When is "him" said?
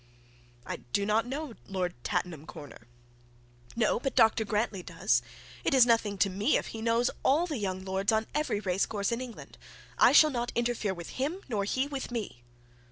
11.21-11.41